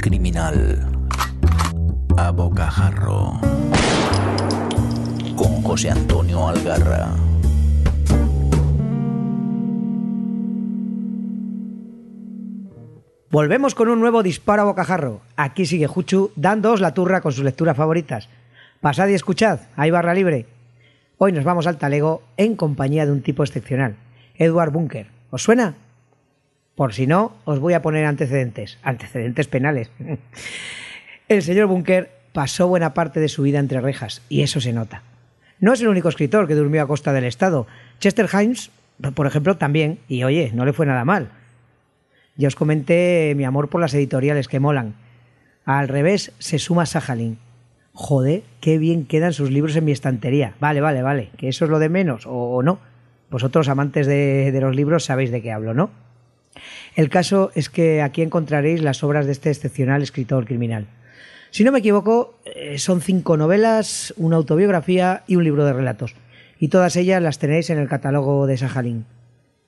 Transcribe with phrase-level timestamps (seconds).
[0.00, 0.88] criminal
[2.16, 3.38] a bocajarro
[5.36, 7.08] con José Antonio Algarra.
[13.30, 15.20] Volvemos con un nuevo disparo a bocajarro.
[15.36, 18.28] Aquí sigue Juchu dándoos la turra con sus lecturas favoritas.
[18.80, 20.46] Pasad y escuchad, hay barra libre.
[21.18, 23.96] Hoy nos vamos al talego en compañía de un tipo excepcional,
[24.36, 25.08] Edward Bunker.
[25.30, 25.74] ¿Os suena?
[26.80, 29.90] Por si no, os voy a poner antecedentes, antecedentes penales.
[31.28, 35.02] el señor Bunker pasó buena parte de su vida entre rejas, y eso se nota.
[35.58, 37.66] No es el único escritor que durmió a costa del Estado.
[37.98, 38.70] Chester Himes,
[39.14, 41.28] por ejemplo, también, y oye, no le fue nada mal.
[42.36, 44.94] Ya os comenté mi amor por las editoriales que molan.
[45.66, 47.36] Al revés se suma Sajalin.
[47.92, 50.54] Joder, qué bien quedan sus libros en mi estantería.
[50.60, 52.78] Vale, vale, vale, que eso es lo de menos, o, no.
[53.30, 56.08] Vosotros, amantes de, de los libros, sabéis de qué hablo, ¿no?
[56.96, 60.86] El caso es que aquí encontraréis las obras de este excepcional escritor criminal.
[61.50, 66.14] Si no me equivoco, eh, son cinco novelas, una autobiografía y un libro de relatos.
[66.58, 69.06] Y todas ellas las tenéis en el catálogo de Sajalín.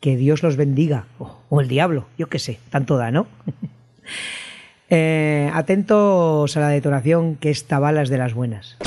[0.00, 1.06] Que Dios los bendiga.
[1.18, 3.26] O, el diablo, yo qué sé, tanto da, ¿no?
[4.90, 8.78] Eh, atentos a la detonación que esta bala de las buenas.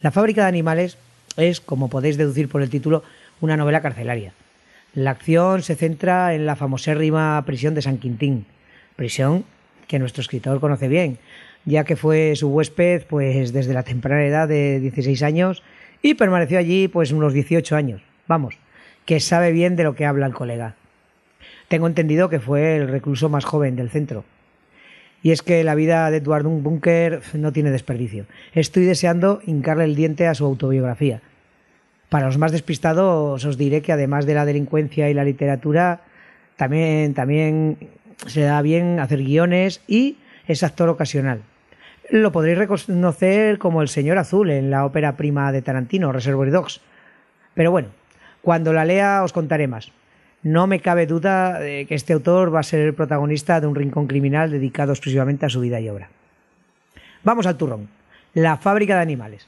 [0.00, 0.98] La fábrica de animales
[1.38, 3.02] es, como podéis deducir por el título,
[3.40, 4.34] una novela carcelaria.
[4.92, 8.46] La acción se centra en la famosérrima prisión de San Quintín,
[8.96, 9.44] prisión
[9.86, 11.18] que nuestro escritor conoce bien,
[11.64, 15.62] ya que fue su huésped pues desde la temprana edad de 16 años
[16.02, 18.02] y permaneció allí pues unos 18 años.
[18.26, 18.58] Vamos,
[19.04, 20.74] que sabe bien de lo que habla el colega.
[21.68, 24.24] Tengo entendido que fue el recluso más joven del centro.
[25.22, 28.26] Y es que la vida de Edward Bunker no tiene desperdicio.
[28.54, 31.22] Estoy deseando hincarle el diente a su autobiografía.
[32.10, 36.00] Para los más despistados os diré que además de la delincuencia y la literatura,
[36.56, 37.78] también, también
[38.26, 41.42] se da bien hacer guiones y es actor ocasional.
[42.10, 46.80] Lo podréis reconocer como el señor azul en la ópera prima de Tarantino, Reservoir Dogs.
[47.54, 47.88] Pero bueno,
[48.42, 49.92] cuando la lea os contaré más.
[50.42, 53.76] No me cabe duda de que este autor va a ser el protagonista de un
[53.76, 56.08] rincón criminal dedicado exclusivamente a su vida y obra.
[57.22, 57.88] Vamos al turrón.
[58.34, 59.46] La fábrica de animales.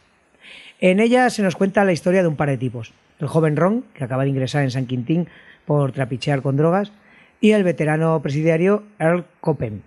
[0.80, 2.92] En ella se nos cuenta la historia de un par de tipos.
[3.20, 5.28] El joven Ron, que acaba de ingresar en San Quintín
[5.64, 6.92] por trapichear con drogas,
[7.40, 9.82] y el veterano presidiario Earl Copen,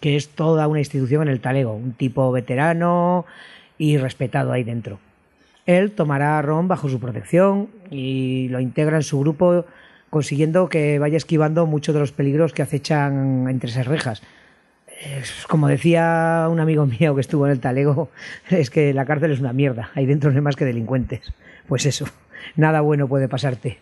[0.00, 3.26] que es toda una institución en el talego, un tipo veterano
[3.78, 4.98] y respetado ahí dentro.
[5.66, 9.64] Él tomará a Ron bajo su protección y lo integra en su grupo,
[10.10, 14.22] consiguiendo que vaya esquivando muchos de los peligros que acechan entre esas rejas.
[15.48, 18.10] Como decía un amigo mío que estuvo en el talego,
[18.50, 21.32] es que la cárcel es una mierda, ahí dentro no hay más que delincuentes.
[21.66, 22.06] Pues eso,
[22.56, 23.78] nada bueno puede pasarte.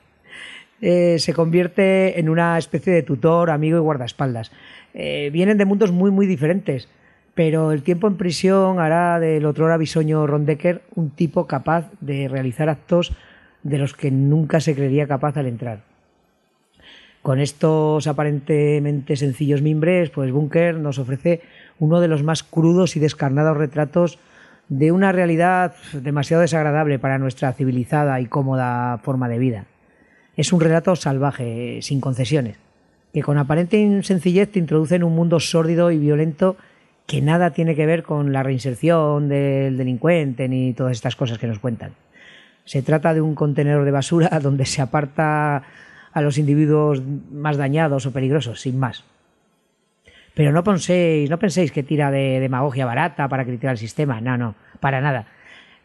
[0.81, 4.51] Eh, se convierte en una especie de tutor, amigo y guardaespaldas.
[4.95, 6.89] Eh, vienen de mundos muy, muy diferentes,
[7.35, 12.29] pero el tiempo en prisión hará del otro bisoño Ron Decker un tipo capaz de
[12.29, 13.13] realizar actos
[13.63, 15.92] de los que nunca se creería capaz al entrar.
[17.23, 21.41] Con estos aparentemente sencillos mimbres, pues Bunker nos ofrece
[21.79, 24.19] uno de los más crudos y descarnados retratos
[24.69, 29.67] de una realidad demasiado desagradable para nuestra civilizada y cómoda forma de vida.
[30.37, 32.57] Es un relato salvaje, sin concesiones
[33.13, 36.57] que con aparente sencillez te introduce en un mundo sórdido y violento
[37.07, 41.47] que nada tiene que ver con la reinserción del delincuente ni todas estas cosas que
[41.47, 41.93] nos cuentan.
[42.65, 45.65] Se trata de un contenedor de basura donde se aparta
[46.13, 49.05] a los individuos más dañados o peligrosos, sin más.
[50.35, 54.37] Pero no penséis, no penséis que tira de demagogia barata para criticar el sistema, no,
[54.37, 55.27] no, para nada.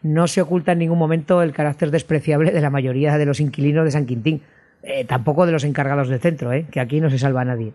[0.02, 3.84] No se oculta en ningún momento el carácter despreciable de la mayoría de los inquilinos
[3.84, 4.42] de San Quintín,
[4.84, 7.74] eh, tampoco de los encargados del centro, eh, que aquí no se salva a nadie.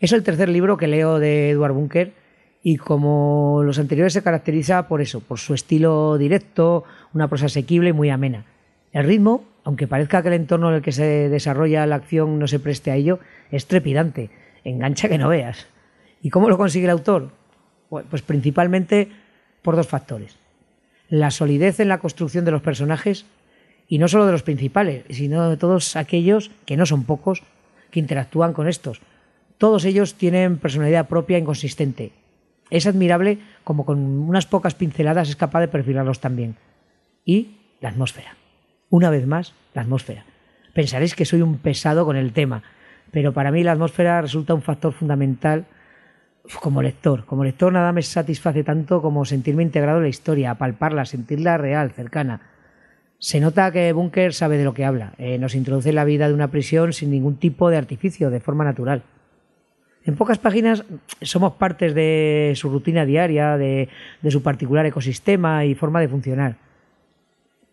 [0.00, 2.12] Es el tercer libro que leo de Edward Bunker
[2.62, 6.84] y como los anteriores se caracteriza por eso, por su estilo directo,
[7.14, 8.44] una prosa asequible y muy amena.
[8.92, 12.48] El ritmo, aunque parezca que el entorno en el que se desarrolla la acción no
[12.48, 13.18] se preste a ello,
[13.50, 14.30] es trepidante,
[14.64, 15.66] engancha que no veas.
[16.22, 17.30] ¿Y cómo lo consigue el autor?
[17.88, 19.08] Pues principalmente
[19.62, 20.36] por dos factores.
[21.08, 23.26] La solidez en la construcción de los personajes
[23.88, 27.42] y no solo de los principales, sino de todos aquellos, que no son pocos,
[27.90, 29.00] que interactúan con estos.
[29.56, 32.12] Todos ellos tienen personalidad propia e inconsistente.
[32.70, 36.56] Es admirable como con unas pocas pinceladas es capaz de perfilarlos también.
[37.24, 38.36] Y la atmósfera.
[38.90, 40.24] Una vez más, la atmósfera.
[40.72, 42.62] Pensaréis que soy un pesado con el tema,
[43.10, 45.66] pero para mí la atmósfera resulta un factor fundamental
[46.60, 47.26] como lector.
[47.26, 51.90] Como lector nada me satisface tanto como sentirme integrado en la historia, palparla, sentirla real,
[51.90, 52.40] cercana.
[53.18, 55.12] Se nota que Bunker sabe de lo que habla.
[55.18, 58.40] Eh, nos introduce en la vida de una prisión sin ningún tipo de artificio, de
[58.40, 59.02] forma natural.
[60.04, 60.84] En pocas páginas
[61.20, 63.88] somos partes de su rutina diaria, de,
[64.22, 66.67] de su particular ecosistema y forma de funcionar.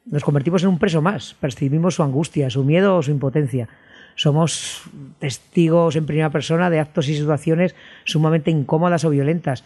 [0.06, 3.68] Nos convertimos en un preso más, percibimos su angustia, su miedo o su impotencia.
[4.16, 4.84] Somos
[5.19, 9.63] testigos en primera persona de actos y situaciones sumamente incómodas o violentas,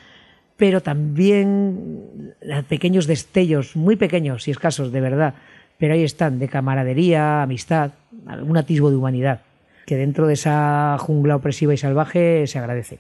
[0.56, 2.34] pero también
[2.68, 5.34] pequeños destellos, muy pequeños y escasos, de verdad,
[5.78, 7.92] pero ahí están, de camaradería, amistad,
[8.26, 9.42] algún atisbo de humanidad,
[9.86, 13.00] que dentro de esa jungla opresiva y salvaje se agradece.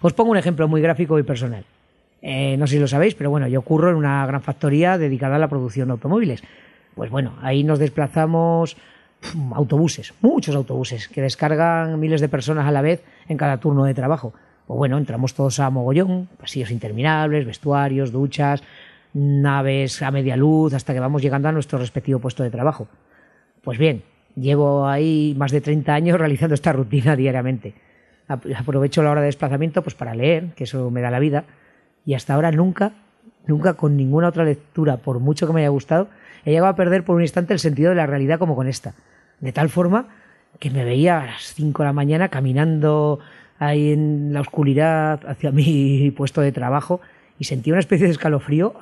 [0.00, 1.64] Os pongo un ejemplo muy gráfico y personal.
[2.22, 5.36] Eh, no sé si lo sabéis, pero bueno, yo ocurro en una gran factoría dedicada
[5.36, 6.42] a la producción de automóviles.
[6.94, 8.76] Pues bueno, ahí nos desplazamos
[9.54, 13.94] autobuses, muchos autobuses, que descargan miles de personas a la vez en cada turno de
[13.94, 14.32] trabajo.
[14.66, 18.62] Pues bueno, entramos todos a mogollón, pasillos interminables, vestuarios, duchas,
[19.14, 22.88] naves a media luz, hasta que vamos llegando a nuestro respectivo puesto de trabajo.
[23.62, 24.02] Pues bien,
[24.34, 27.74] llevo ahí más de 30 años realizando esta rutina diariamente.
[28.28, 31.44] Aprovecho la hora de desplazamiento pues para leer, que eso me da la vida,
[32.06, 32.92] y hasta ahora nunca,
[33.46, 36.08] nunca con ninguna otra lectura, por mucho que me haya gustado,
[36.44, 38.94] he llegado a perder por un instante el sentido de la realidad como con esta.
[39.40, 40.06] De tal forma
[40.60, 43.18] que me veía a las 5 de la mañana caminando
[43.58, 47.00] ahí en la oscuridad hacia mi puesto de trabajo
[47.38, 48.74] y sentía una especie de escalofrío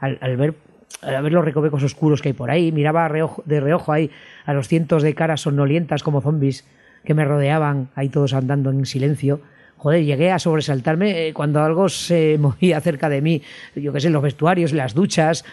[0.00, 0.54] al, ver
[1.02, 4.10] ver los recovecos oscuros que hay por ahí, miraba de reojo ahí
[4.44, 6.66] a los cientos de caras somnolientas como zombies
[7.04, 9.40] que me rodeaban, ahí todos andando en silencio,
[9.82, 13.42] joder, llegué a sobresaltarme eh, cuando algo se movía cerca de mí,
[13.74, 15.44] yo qué sé, los vestuarios, las duchas.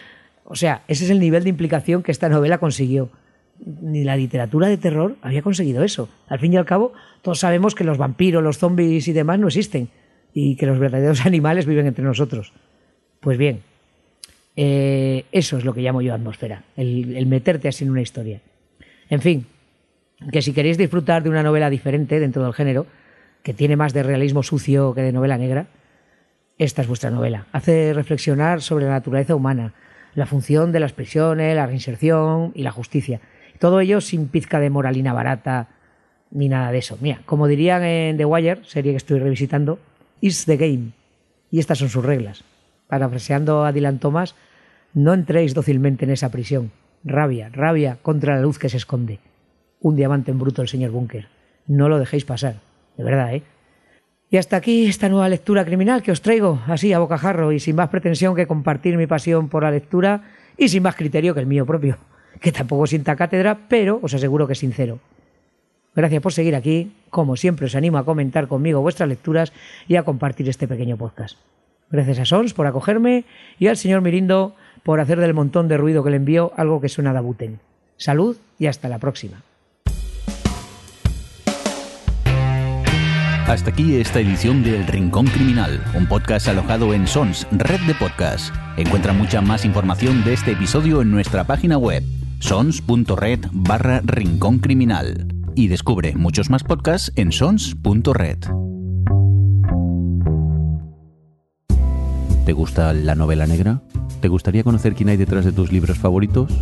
[0.44, 3.10] O sea, ese es el nivel de implicación que esta novela consiguió.
[3.58, 6.08] Ni la literatura de terror había conseguido eso.
[6.28, 6.92] Al fin y al cabo,
[7.22, 9.88] todos sabemos que los vampiros, los zombies y demás no existen
[10.32, 12.52] y que los verdaderos animales viven entre nosotros.
[13.18, 13.62] Pues bien,
[14.54, 18.40] eh, eso es lo que llamo yo atmósfera, el, el meterte así en una historia.
[19.08, 19.46] En fin,
[20.30, 22.86] que si queréis disfrutar de una novela diferente dentro del género,
[23.42, 25.66] que tiene más de realismo sucio que de novela negra,
[26.58, 27.46] esta es vuestra novela.
[27.52, 29.72] Hace reflexionar sobre la naturaleza humana,
[30.14, 33.20] la función de las prisiones, la reinserción y la justicia.
[33.58, 35.68] Todo ello sin pizca de moralina barata
[36.30, 36.98] ni nada de eso.
[37.00, 39.78] Mira, como dirían en The Wire, serie que estoy revisitando,
[40.20, 40.92] is the game.
[41.50, 42.44] Y estas son sus reglas.
[42.88, 44.34] Parafraseando a Dylan Thomas,
[44.92, 46.72] no entréis dócilmente en esa prisión.
[47.04, 49.18] Rabia, rabia contra la luz que se esconde.
[49.80, 51.28] Un diamante en bruto el señor Bunker.
[51.66, 52.69] No lo dejéis pasar
[53.00, 53.42] de verdad, ¿eh?
[54.30, 57.76] Y hasta aquí esta nueva lectura criminal que os traigo, así a bocajarro y sin
[57.76, 60.22] más pretensión que compartir mi pasión por la lectura
[60.56, 61.96] y sin más criterio que el mío propio,
[62.40, 65.00] que tampoco sienta cátedra, pero os aseguro que es sincero.
[65.96, 66.92] Gracias por seguir aquí.
[67.08, 69.52] Como siempre, os animo a comentar conmigo vuestras lecturas
[69.88, 71.36] y a compartir este pequeño podcast.
[71.90, 73.24] Gracias a Sons por acogerme
[73.58, 74.54] y al señor Mirindo
[74.84, 77.58] por hacer del montón de ruido que le envió algo que suena a Dabuten.
[77.96, 79.42] Salud y hasta la próxima.
[83.50, 88.54] Hasta aquí esta edición del Rincón Criminal, un podcast alojado en Sons, red de podcast.
[88.76, 92.04] Encuentra mucha más información de este episodio en nuestra página web,
[92.38, 95.26] sons.red barra Rincón Criminal.
[95.56, 98.38] Y descubre muchos más podcasts en sons.red.
[102.46, 103.82] ¿Te gusta la novela negra?
[104.20, 106.52] ¿Te gustaría conocer quién hay detrás de tus libros favoritos?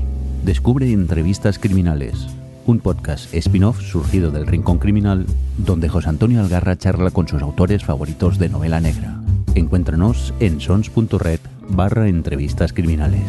[0.42, 2.28] Descubre entrevistas criminales
[2.68, 5.24] un podcast spin-off surgido del Rincón Criminal,
[5.56, 9.22] donde José Antonio Algarra charla con sus autores favoritos de novela negra.
[9.54, 13.24] Encuéntranos en sons.red barra entrevistas criminales.